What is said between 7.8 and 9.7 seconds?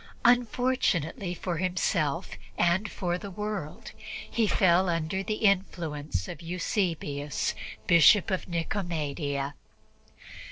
Bishop of Nicomedia.